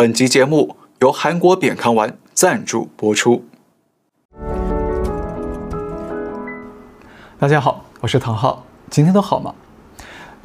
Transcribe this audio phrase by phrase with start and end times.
[0.00, 3.44] 本集节目由韩国扁康丸赞助播出。
[7.38, 9.54] 大家好，我是唐浩，今天都好吗？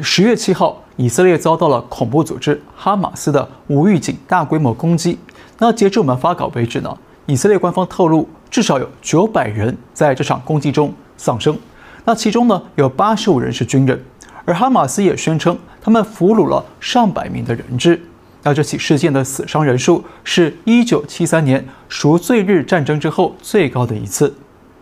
[0.01, 5.17] 十月七号，以色列遭到了恐怖组织哈马斯的无预警大规模攻击。
[5.59, 11.57] 那截至我们发稿为止呢，以色列官方透露，至少有九百人在这场攻击中丧生。
[12.03, 14.03] 那其中呢，有八十五人是军人，
[14.43, 18.01] 而哈马斯也宣称他们俘虏了上百名的人质。
[18.45, 24.31] 那这起事件的死伤人数是一九七三年赎罪日战争之后最高的一次。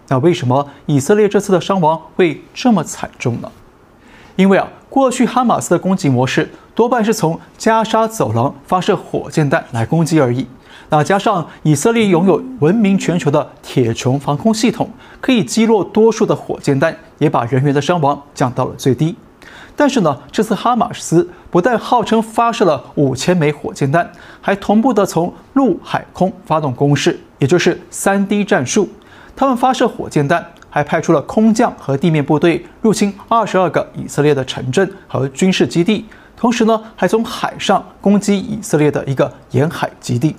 [0.10, 3.50] 那为什么以色列这次的伤亡会这么惨重呢？
[4.36, 10.46] 因为啊，过去哈马斯的攻击模式多半是从加沙走廊发射火箭弹来攻击而已。
[10.90, 14.90] 那加上以色列拥有闻名全球的铁穹防空系统，
[15.22, 19.16] 可以击落多数的火箭弹，也把人员的伤亡降到了最低。
[19.76, 24.12] 但是呢，这次哈马斯不但号称发射了五千枚火箭弹，
[24.42, 28.90] 还同步的从陆海空发动攻势，也就是三 D 战术。
[29.36, 30.46] 他们发射火箭弹。
[30.74, 36.04] 还派出了空降和地面部队入侵二十二个以色列的城镇和军事基地，
[36.36, 40.36] 同时呢，还从海上攻击以色列的一个沿海基地。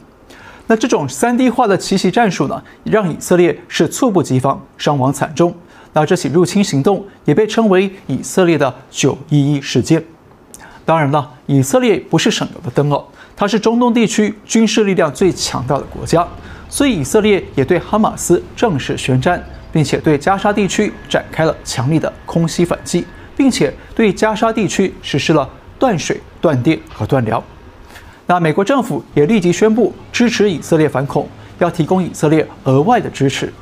[0.66, 5.54] 那这种三 D 化的奇袭战术呢，让以色列是猝不及防，伤亡惨重。
[5.94, 10.04] 那这起入侵行动也被称为以色列的“九一一事件”。
[10.84, 13.02] 当然了，以色列不是省油的灯哦，
[13.34, 16.28] 它是中东地区军事力量最强大的国家，
[16.68, 19.42] 所以以色列也对哈马斯正式宣战。
[19.74, 23.04] 并且对加沙地区展开了强力的空袭反击，
[23.36, 27.42] 并且对加沙地区实施了断水、断电和断粮。
[28.24, 33.52] 那美国政府也立即宣布支持以色列反恐，要提供以色列额外的支持。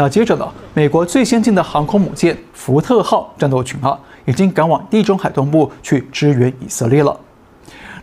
[0.00, 7.14] 那接着呢，美国最先进的航空母舰福特号战斗群啊，已经赶往地中海东部去支援以色列了。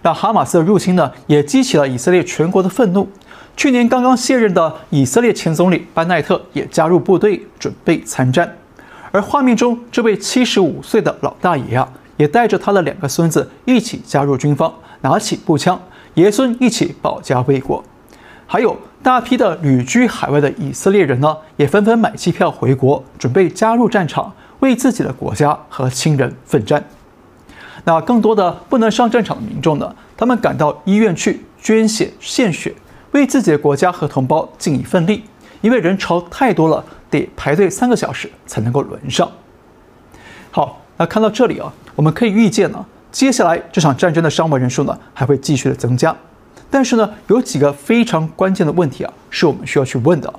[0.03, 3.09] 那哈马斯的入侵呢，也激起了以色列全国的愤怒。
[3.55, 8.55] 去年刚刚卸任的以色列前总理班奈特也加入部队，准备参战。
[9.11, 14.71] 而画面中这位七十五岁的老大爷啊，也带着他的两个孙子一起加入军方，
[15.01, 15.81] 拿起步枪，
[16.13, 17.83] 爷孙一起保家卫国。
[18.47, 26.83] 还有大批的旅居海外的以色列人呢，也纷纷买机票回国，准备加入战场，为自己的国家和亲人奋战。
[27.83, 32.73] 那更多的不能上战场的民众呢，他们赶到医院去捐血献血。
[33.11, 35.23] 为自己的国家和同胞尽一份力，
[35.61, 39.31] 因为人潮太多了，得排队三个小时才能够轮上。
[40.51, 46.15] 好，那看到这里啊，我们可以预见呢，接下来这场战争的伤亡人数呢还会继续的增加。
[46.69, 50.33] 但是呢，有几个非常关键的问题啊，是我们需要去问的。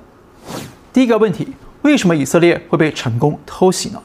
[0.93, 1.47] 第一个问题，
[1.81, 4.01] 为什么以色列会被成功偷袭呢？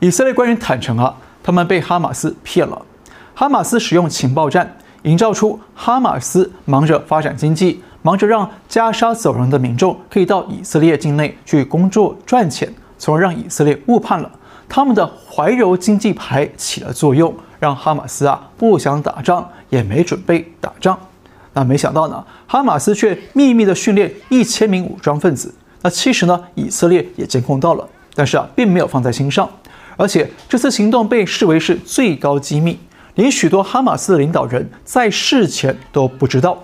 [0.00, 2.82] 以色列官员坦诚啊，他们被哈马斯骗了，
[3.34, 4.76] 哈马斯使用情报战。
[5.02, 14.28] 营造出哈马斯忙着发展经济，忙着让加沙走廊的民众可以到以色列境内去工作赚钱，从而让以色列误判了
[14.68, 20.98] 他们的怀柔经济牌起了作用，让哈马斯啊不想打仗，也没准备打仗。
[21.58, 25.52] 那没想到呢，哈马斯却秘密的训练一千名武装分子。
[25.82, 29.50] 那其实呢，以色列也监控到了，但是啊，并没有放在心上，
[29.96, 32.78] 而且这次行动被视为是最高机密。
[33.16, 36.56] 连许多哈马斯的领导人在事前都不知道，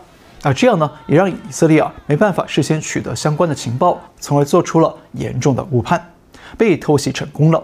[0.43, 6.13] 啊，这样呢，也让以色列啊没办法事先取得相关的情报，从而做出了严重的误判，
[6.57, 7.61] 被偷袭成功了。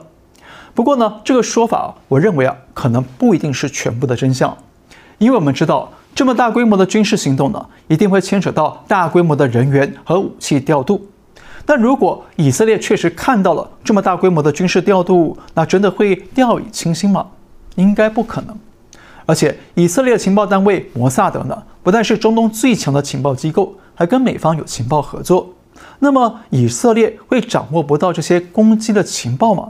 [0.74, 4.58] 不过呢，这个说法我认为啊，可能不一定是全部的真相，
[5.18, 11.06] 因为我们知道这么大规模的军事行动呢，一定会牵扯到大规模的人员和武器调度。
[11.64, 17.26] 但如果以色列确实看到了这么大规模的军事调度，那真的会掉以轻心吗？
[17.76, 18.58] 应该不可能。
[19.24, 25.48] 而且，以色列情报单位摩萨德呢，不但是中东最强的情报机构，还跟美方有情报合作。
[26.00, 29.68] 那么，以色列会掌握不到这些攻击的情报吗？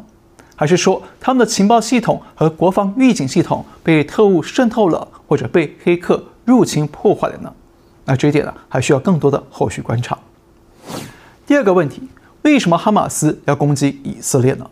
[0.56, 7.52] 还是说，他们的情报系统和国防预警系统被特务渗透了，或者被黑客入侵破坏了呢？
[8.04, 10.18] 那这一点呢，还需要更多的后续观察。
[11.46, 12.02] 第二个问题，
[12.42, 14.66] 为什么哈马斯要攻击以色列呢？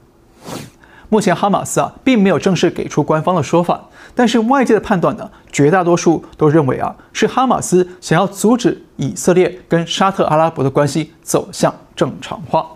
[1.08, 3.80] 目前哈马斯啊，并没有正式给出官方的说法，
[4.12, 12.66] 但是外界的判断呢，绝大多数都认为啊，是哈马斯想要阻止以色列跟沙特阿拉伯的关系走向正常化。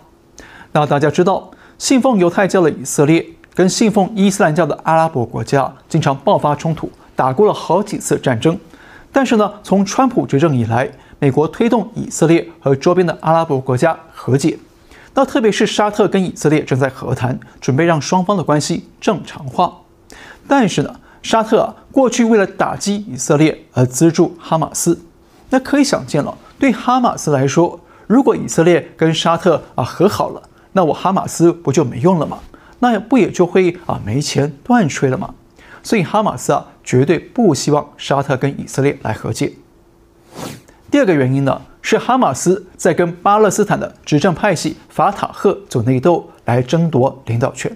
[0.71, 8.57] 那大家知道，信奉犹太教的以色列跟信奉伊斯兰教的阿拉伯国家经常爆发冲突，打过了好几次战争。
[9.13, 14.57] 但是呢，从川普执政以来，美国推动以色列和周边的阿拉伯国家和解。
[15.13, 19.71] 那特别是沙特跟以色列正在和谈，准备让双方的关系正常化。
[20.47, 24.99] 但是呢，沙特啊过去为了打击以色列而资助哈马斯，
[25.51, 32.39] 那可以想见了，对哈马斯来说，如果以色列跟沙特啊和好了，那我哈马斯不就没用了吗？
[32.79, 35.35] 那不也就会啊没钱断炊了吗？
[35.83, 39.53] 所以哈马斯啊绝对不希望沙特跟以色列来和解。
[40.91, 47.75] 第二个原因呢，是哈马斯在跟巴勒斯坦的执政派系法塔赫做内斗，来争夺领导权。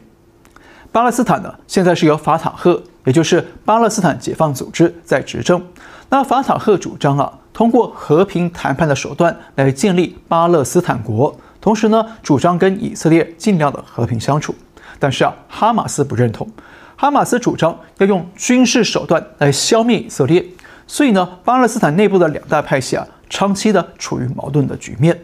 [0.91, 5.63] 巴勒斯坦呢，现在是由法塔赫，也就是巴勒斯坦解放组织在执政。
[6.09, 14.55] 那法塔赫主张啊，通过和平谈判的手段来建立巴勒斯坦国，同时呢，主张跟以色列尽量的和平相处。
[14.99, 16.49] 但是啊，哈马斯不认同，
[16.97, 20.45] 哈马斯主张要用军事手段来消灭以色列。
[20.85, 25.17] 所以呢，巴勒斯坦内部的两大派系啊，长期的处于矛盾的局面。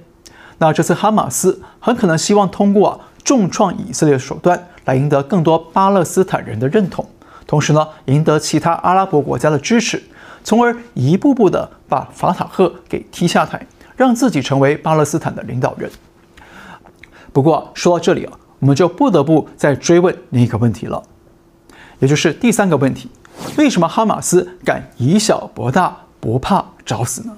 [0.59, 7.05] 那这次哈马斯很可能希望通过啊重创以色列手段来赢得更多巴勒斯坦人的认同，
[7.47, 10.03] 同时呢，赢得其他阿拉伯国家的支持，
[10.43, 13.65] 从而一步步的把法塔赫给踢下台，
[13.95, 15.89] 让自己成为巴勒斯坦的领导人。
[17.31, 21.01] 不过说到这里啊，我们就不得不再追问另一个问题了，
[21.99, 23.09] 也就是第三个问题。
[23.57, 27.35] 为什么哈马斯敢以小博大，不怕找死呢？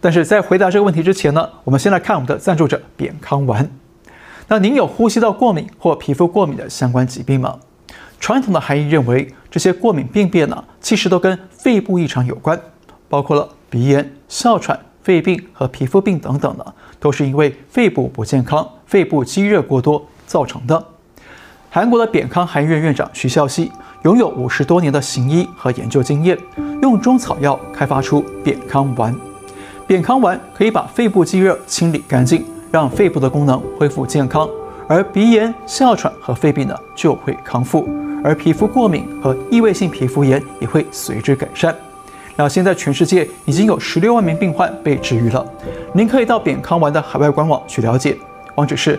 [0.00, 3.70] 但是在回答这个问题之前呢，我们先来看我们的赞助者扁康丸。
[4.48, 7.58] 那您有呼吸道过敏或皮肤过敏的相关疾病吗？
[8.20, 12.60] 传统的含义认为，这些过敏病变呢，其实都跟肺部异常有关，
[13.08, 20.86] 包括了鼻炎、哮喘、肺病和皮肤病等等的，都是因为肺部不健康、肺部积热过多造成的。
[21.74, 23.72] 韩国的扁康韩医院院长徐孝熙。
[24.02, 26.38] 拥有五十多年的行医和研究经验，
[26.80, 29.12] 用中草药开发出扁康丸。
[29.84, 34.48] 扁康丸可以把肺部积热清理干净，让肺部的功能恢复健康，
[34.86, 37.88] 而鼻炎、哮喘和肺病呢就会康复，
[38.22, 41.74] 而皮肤过敏和异位性皮肤炎也会随之改善。
[42.36, 45.44] 那现在全世界已经有十六万名病患被治愈了。
[45.92, 48.16] 您可以到扁康丸的海外官网去了解，
[48.54, 48.96] 网址是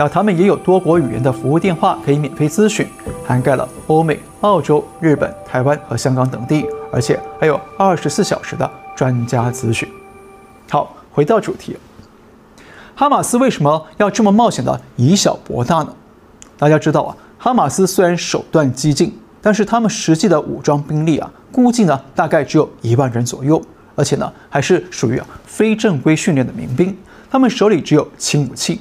[0.00, 2.86] 那他们也有多国语言的服务电话可以免费咨询，
[3.22, 9.86] 涵盖了欧美、澳洲、日本、台湾和香港等地，而且还有二十四小时的专家咨询。
[10.70, 11.76] 好，回到主题，
[12.94, 15.94] 哈马斯为什么要这么冒险的以小博大呢？
[16.56, 23.60] 大家知道啊，哈马斯虽然手段激进，但是他们实际的武装兵力啊，估计呢大概只有一万人左右，
[23.94, 26.96] 而且呢还是属于啊非正规训练的民兵，
[27.30, 28.80] 他们手里只有轻武器。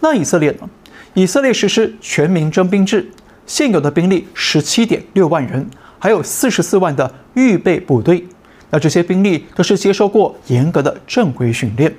[0.00, 0.68] 那以色列呢？
[1.14, 3.10] 以色列实施全民征兵制，
[3.46, 5.66] 现有的兵力十七点六万人，
[5.98, 8.22] 还有四十四万的预备部队。
[8.68, 11.96] 那这些兵力都是接受过严格的正规训练，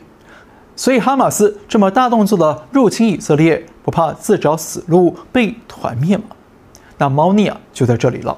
[0.75, 6.25] 所以哈马斯这么大动作的入侵以色列，不怕自找死路被团灭吗？
[6.99, 8.37] 那猫腻啊就在这里了。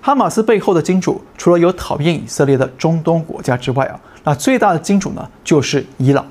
[0.00, 6.24] 哈马斯背后的金主，除了有讨厌以色列的中东国家之外啊，那最大的金主呢就是伊朗。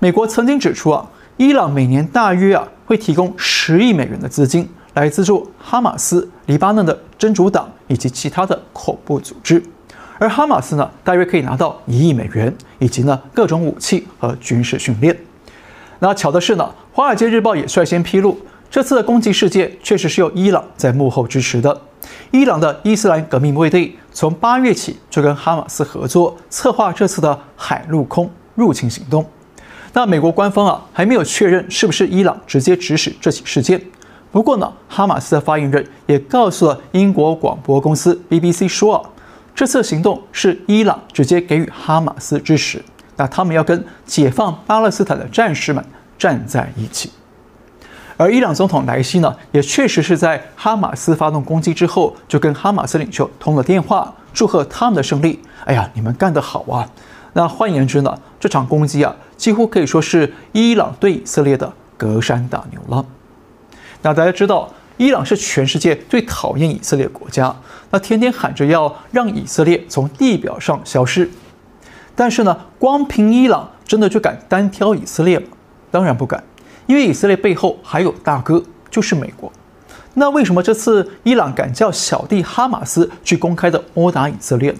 [0.00, 1.08] 美国曾经指出啊。
[1.38, 9.62] 伊朗每年大约啊会提供十亿美元的资金来资助哈马斯、黎巴嫩的真主党以及其他的恐怖组织，
[10.18, 15.16] 而哈马斯呢大约可以拿到一亿美元以及呢各种武器和军事训练。
[16.00, 18.36] 那巧的是呢，《华尔街日报》也率先披露，
[18.68, 21.80] 这次的攻击事件确实是由伊朗在幕后支持的。
[22.32, 29.24] 伊朗的伊斯兰革命卫队从八月起就跟哈马斯合作，策划这次的海陆空入侵行动。
[29.98, 33.82] 那美国官方啊还没有确认是不是伊朗直接指使这起事件。
[34.30, 39.02] 不过呢，哈马斯的发言人也告诉了英国广播公司 BBC 说啊，
[39.56, 42.80] 这次行动是伊朗直接给予哈马斯支持。
[43.16, 45.84] 那他们要跟解放巴勒斯坦的战士们
[46.16, 47.10] 站在一起。
[48.16, 55.40] 而伊朗总统莱西呢，也确实是在哈马斯发动攻击之后，就跟哈马斯领袖通了电话，祝贺他们的胜利。
[55.64, 56.88] 哎呀，你们干得好啊！
[57.38, 63.06] 那换言之呢，这场攻击啊，几乎可以说是伊朗对以色列的隔山打牛了。
[64.02, 67.54] 那大家知道，伊朗是全世界最讨厌以色列国家，
[67.90, 71.30] 那天天喊着要让以色列从地表上消失。
[72.16, 75.46] 但是呢，光凭伊朗真的就敢单挑以色列吗？
[75.92, 76.42] 当然不敢，
[76.86, 79.52] 因为以色列背后还有大哥，就是美国。
[80.14, 84.78] 那为什么这次伊朗敢叫小弟哈马斯去公开的殴打以色列呢？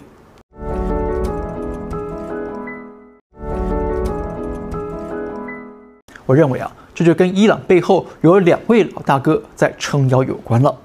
[6.29, 10.77] 我认为啊，这就跟伊朗背后有两位老大哥在撑腰有关了。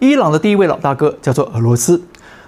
[0.00, 1.98] 伊朗的第一位老大哥叫做俄罗斯，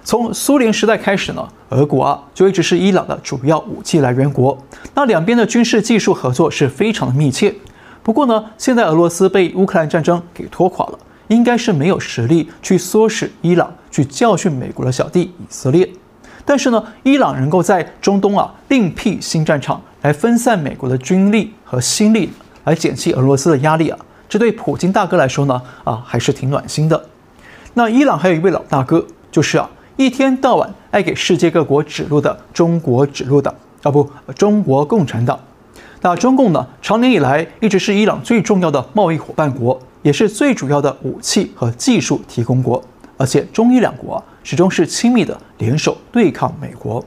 [0.04, 4.58] 从苏联时代开始呢，俄国啊就一直是伊朗的主要武器来源国。
[4.94, 7.54] 那两边的军事技术合作是非常的密切。
[8.02, 15.88] 不过呢，现在俄罗斯被乌克兰战争给拖垮了，应该是没有实力去唆使伊朗去教训美国的小弟以色列。
[16.44, 22.28] 但是呢，伊朗能够在中东啊另辟新战场，来分散美国的军力和心力，
[22.64, 23.98] 来减轻俄罗斯的压力啊，
[24.28, 27.02] 这对普京大哥来说呢啊还是挺暖心的。
[27.72, 35.40] 那伊朗还有一位老大哥，就是啊一天到晚爱给世界各国指路的中国指路党啊不，中国共产党。
[36.02, 42.84] 那中共呢，长年以来一直是伊朗最重要的贸易伙伴国，也是最主要的武器和技术提供国，
[43.16, 47.02] 而且中伊两国啊始终是亲密的联手对抗美国。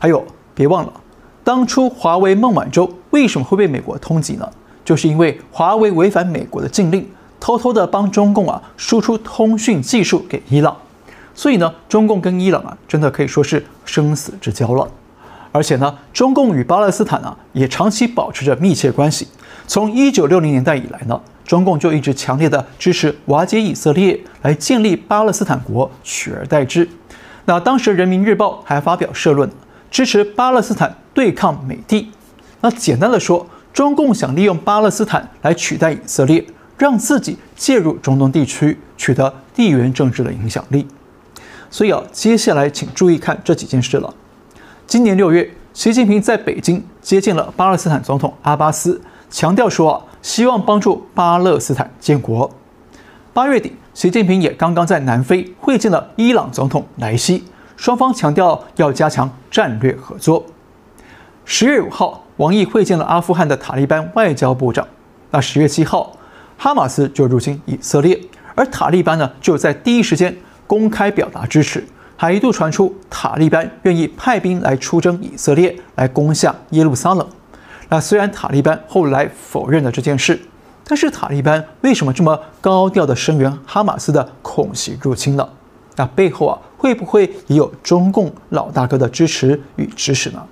[0.00, 0.26] 还有，
[0.56, 0.92] 别忘了，
[1.46, 4.50] 当初华为孟晚舟为什么会被美国通缉呢？
[4.84, 10.76] 就是因为华为违反美国的禁令，偷偷的帮中共啊输出通讯技术给伊朗，
[11.36, 14.88] 所以呢，中共跟伊朗啊真的可以说是生死之交了。
[15.52, 19.28] 而且呢，中共与巴勒斯坦啊也长期保持着密切关系。
[19.68, 26.88] 从一九六零年代以来呢，中共就一直强烈的支持瓦解以色列，来建立巴勒斯坦国，取而代之。
[27.44, 29.48] 那当时《人民日报》还发表社论，
[29.90, 32.10] 支持巴勒斯坦对抗美帝。
[32.60, 36.44] 那简单的说，中共想利用巴勒斯坦来取代以色列，
[36.78, 40.86] 让自己介入中东地区，取得地缘政治的影响力。
[41.70, 44.14] 所以啊，接下来请注意看这几件事了。
[44.86, 49.00] 今年六月，习近平在北京接见了巴勒斯坦总统阿巴斯，
[49.30, 52.50] 强调说啊，希望帮助巴勒斯坦建国。
[53.34, 57.44] 八月底，习近平也刚刚在南非会见了伊朗总统莱西，
[57.76, 60.44] 双方强调要加强战略合作。
[61.44, 64.86] 十月五号，王毅会见了阿富汗的塔利班外交部长。
[65.30, 66.16] 那十月七号，
[66.56, 68.18] 哈马斯就入侵以色列，
[68.54, 71.86] 而塔利班呢，就在第一时间公开表达支持。
[72.16, 77.28] 还一度传出塔利班愿意派兵来出征以色列，来攻下耶路撒冷。
[77.90, 80.40] 那虽然塔利班后来否认了这件事，
[80.84, 85.46] 但是塔利班为什么这么高调的声援哈马斯的恐袭入侵呢？
[85.96, 90.42] 那背后啊，会不会也有中共老大哥的支持与指使呢？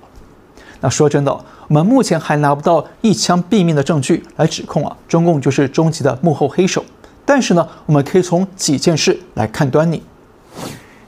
[0.81, 1.31] 那说真的，
[1.67, 6.83] 我们目前还拿不到一枪毙命的证据来指控啊，中共就是终极的幕后黑手。
[7.25, 10.01] 但是呢，我们可以从几件事来看端倪。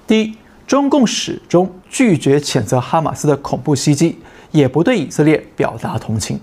[0.06, 0.36] 第一。
[0.68, 4.20] 中共始终拒绝谴责哈马斯的恐怖袭击，
[4.52, 6.38] 也不对以色列表达同情。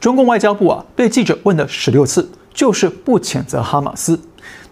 [0.00, 4.18] 中共外交部啊，被记者问了十六次，就是不谴责哈马斯。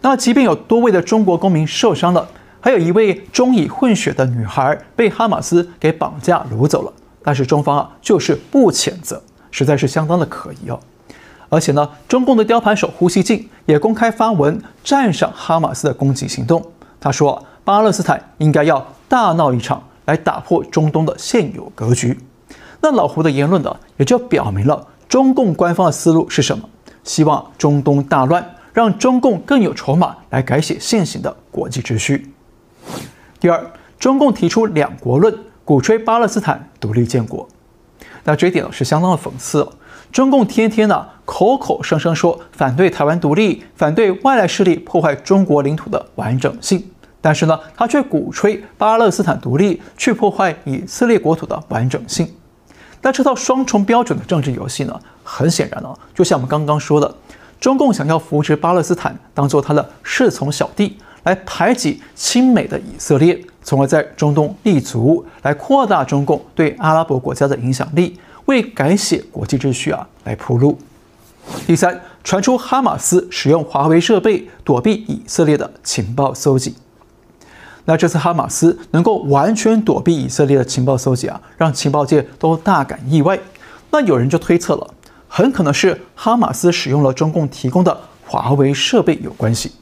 [0.00, 2.28] 那即便有多位的中国公民受伤了，
[2.60, 10.78] 还有一位中以混血的女孩被哈马斯给绑架掳走了，但是中方啊，就是不谴责，实在是相当的可疑哦。
[11.48, 16.62] 而且呢，中共的雕盘手胡锡进也公开发文赞赏哈马斯的攻击行动，
[17.00, 17.44] 他说。
[17.64, 22.18] 巴勒斯坦应该要大闹一场，来打破中东的现有格局。
[22.80, 26.66] 那老胡的言论呢，也就表明了中共官方的思路是什么？
[27.04, 32.32] 希望中东大乱，让中共更有筹码来改写现行的国际秩序。
[33.40, 37.48] 第二，中共提出两国论，鼓吹巴勒斯坦独立建国。
[38.24, 39.72] 那这一点呢，是相当的讽刺哦。
[40.10, 46.90] 中共天天呢，口口声声说反对台湾独立，反对外来势力破坏中国领土的完整性。
[47.20, 52.32] 但是呢，他却鼓吹巴勒斯坦独立，去破坏以色列国土的完整性。
[53.02, 57.14] 那这套双重标准的政治游戏呢，很显然呢，就像我们刚刚说的，
[57.60, 60.96] 中共想要扶持巴勒斯坦，当做他的侍从小弟，
[61.28, 70.78] 来排挤亲美的以色列，从而在中东立足，来扩大中共对阿拉伯国家的影响力，为改写国际秩序啊来铺路。
[71.66, 76.74] 第三，传出哈马斯使用华为设备躲避以色列的情报搜集。
[77.84, 83.38] 那这次哈马斯能够完全躲避以色列的情报搜集啊，让情报界都大感意外。
[83.90, 84.94] 那有人就推测了，
[85.28, 89.72] 很可能是哈马斯使用了中共提供的华为设备有关系。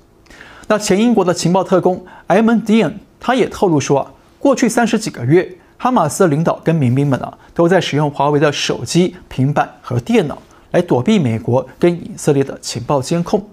[0.68, 10.36] 那前英国的情报特工埃蒙·迪恩他也透露说，过去三十几个月，哈马斯的领导跟民兵们啊，都在使用华为的手机、平板和电脑
[10.72, 13.48] 来躲避美国跟以色列的情报监控。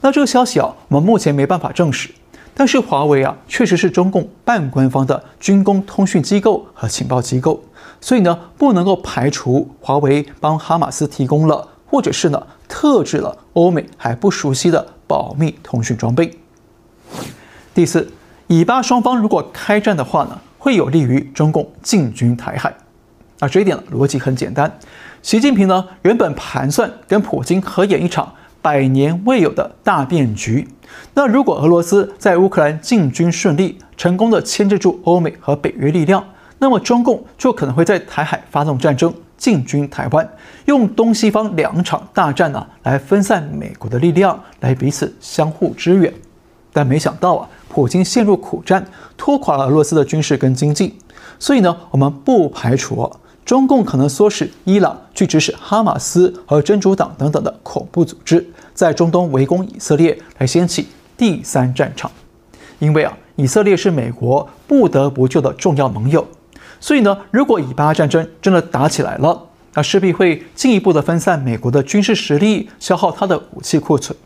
[0.00, 2.10] 那这个消息啊，我们目前没办法证实。
[2.56, 7.60] 但是华为啊，确实是中共半官方的军工通讯机构和情报机构，
[8.00, 16.30] 所以呢，不能够排除华为帮哈马斯提供了，或者是呢，特制了欧美还不熟悉的保密通讯装备。
[17.74, 18.08] 第四，
[18.46, 22.72] 以巴双方如果开战的话呢，会有利于中共进军台海。
[23.40, 24.72] 那这一点呢逻辑很简单，
[25.20, 28.32] 习近平呢原本盘算跟普京合演一场。
[28.62, 30.66] 百年未有的大变局。
[31.12, 36.24] 那如果俄罗斯在乌克兰进军顺利，成功的牵制住欧美和北约力量，
[36.58, 40.26] 那么中共就可能会在台海发动战争，进军台湾，
[40.64, 46.10] 用东西方两场大战呢来分散美国的力量，来彼此相互支援。
[46.74, 48.84] 但没想到啊，普京陷入苦战，
[49.16, 50.98] 拖垮了俄罗斯的军事跟经济。
[51.38, 53.10] 所以呢，我们不排除
[53.44, 62.10] 中共可能唆使伊朗去指使哈马斯和真主党等等的恐怖组织，在中东围攻以色列，来掀起第三战场。
[62.80, 66.26] 因为啊，以色列是美国不得不救的重要盟友。
[66.80, 69.40] 所以呢，如果以巴战争真的打起来了，
[69.74, 74.16] 那势必会进一步的分散美国的军事实力，消耗它的武器库存。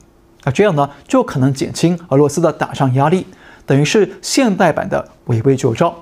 [0.45, 3.26] 那这样呢，就可能减轻俄罗斯的打仗压力，
[3.66, 5.95] 等于是现代版的围魏救赵。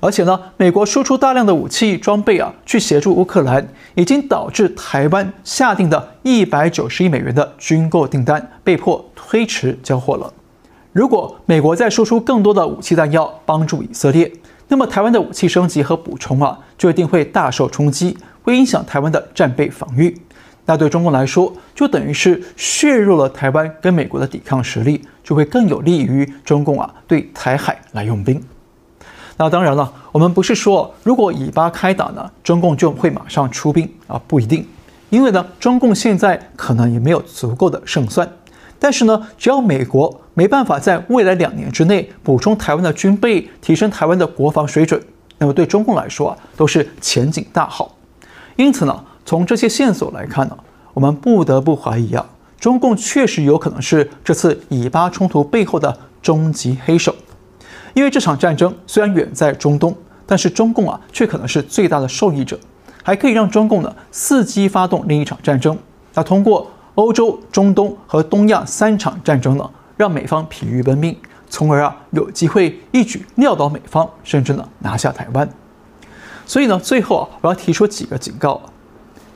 [0.00, 10.32] 而且呢，美国输出大量的武器装备啊，去协助乌克兰，已经导致台湾下定的一百九十亿美元的军购订单被迫推迟交货了。
[10.92, 14.30] 如果美国再输出更多的武器弹药帮助以色列，
[14.68, 20.16] 那么台湾的武器升级和补充啊，就一定会大受冲击，会影响台湾的战备防御。
[20.68, 28.38] 那对中共来说，就等于是削弱了台湾跟美国的抵抗实力，就会更有利于中共啊对台海来用兵。
[29.38, 34.66] 那当然了，我们不是说如果以巴开打呢，中共就会马上出兵啊，不一定，
[35.08, 38.30] 因为呢，中共现在可能也没有足够的胜算。
[38.78, 45.02] 但是呢，只要美国没办法在未来两年之内补充台湾的军备，提升台湾的国防水准，
[45.38, 47.96] 那么对中共来说啊，都是前景大好。
[48.56, 50.56] 因此呢，从这些线索来看呢，
[50.94, 52.24] 我们不得不怀疑啊，
[52.58, 57.14] 中共确实有可能是这次以巴冲突背后的终极黑手。
[57.92, 59.94] 因为这场战争虽然远在中东，
[60.24, 62.58] 但是中共啊，却可能是最大的受益者，
[63.02, 65.76] 还可以让中共呢伺机发动另一场战争。
[66.14, 66.70] 那通过。
[66.94, 71.16] 欧洲、中东和东亚三场战争呢，让美方疲于奔命，
[71.48, 75.48] 从而啊有机会一举撂倒美方，甚至呢拿下台湾。
[76.44, 78.60] 所以呢，最后啊，我要提出几个警告：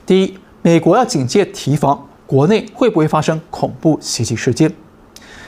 [0.05, 4.69] 第一，美国要警戒提防国内会不会发生恐怖袭击事件，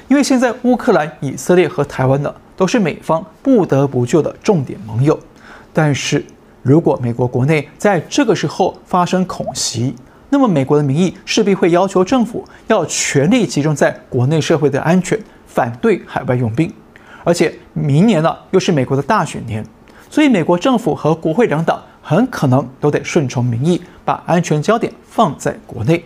[0.07, 5.19] 因为现在乌克兰、以色列和台湾呢都是美方不得不救的重点盟友。
[5.74, 6.24] 但是
[6.62, 9.93] 如果美国国内在这个时候发生恐袭，
[10.30, 16.71] 那么，美国的民意势必会要求政府要全力集中在国内社会的安全，反对海外用兵。
[17.23, 19.63] 而且，明年呢又是美国的大选年，
[20.10, 26.06] 所以美国政府和国会两党很可能都得顺从民意，把安全焦点放在国内。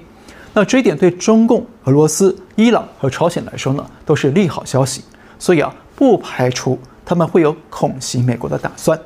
[0.53, 5.03] 那这一点对中共、俄罗斯、伊朗和朝鲜来说呢，都是利好消息。
[5.37, 8.97] 所以啊，不排除他们会有恐袭美国的打算。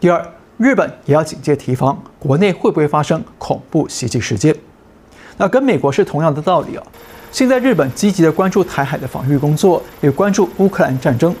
[0.00, 0.26] 第二。
[0.56, 4.54] 日本也要警戒提防国内会不会发生恐怖袭击事件，
[5.38, 6.84] 那跟美国是同样的道理啊。
[7.32, 11.34] 现在日本积极的关注台海的防御工作，也关注乌克兰战争。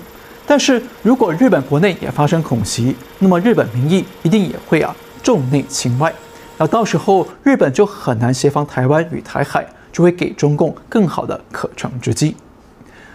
[0.46, 6.12] 但是如果日本国内也发生恐袭，那么日本民意一定也会啊重内轻外。
[6.58, 12.36] 那到时候日本就很难协防台湾与台海，就会给中共更好的可乘之机。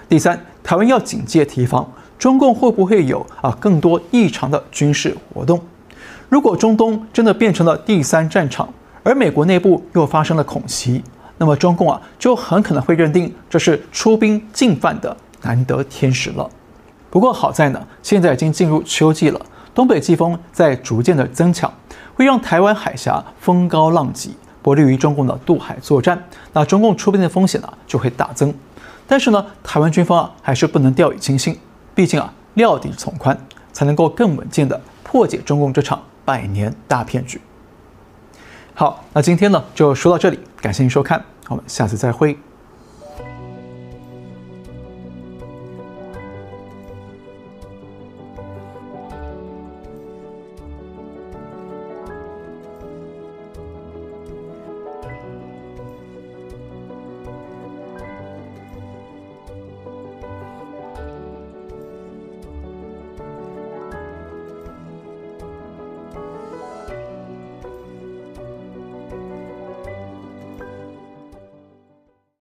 [0.08, 5.60] 第三，台湾要警戒提防中共会不会有啊更多异常的军事活动。
[6.30, 8.68] 如果中东真的变成了第三战场，
[9.04, 11.04] 而美国内部又发生了恐袭，
[11.38, 16.50] 那么中共啊就很可能会认定这是出兵进犯的难得天时了。
[17.16, 19.40] 不过好在呢，现在已经进入秋季了，
[19.74, 21.74] 东北季风在逐渐的增强，
[22.14, 26.22] 会让台湾海峡风高浪急，不利于中共的渡海作战。
[26.52, 28.54] 那中共出兵的风险呢就会大增。
[29.08, 31.58] 但是呢，台湾军方啊还是不能掉以轻心，
[31.94, 33.40] 毕竟啊料敌从宽，
[33.72, 36.04] 才能够更稳健的破解中共这场。
[36.26, 37.40] 百年大骗局。
[38.74, 42.38] 好，那今天呢就说到这里，感谢您收看，我们下次再会。